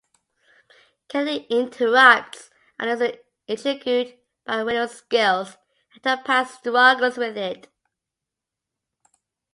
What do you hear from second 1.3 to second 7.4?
interrupts and is intrigued by Willow's skills and her past struggles with